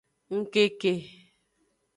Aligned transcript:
Ngkeke. 0.37 0.91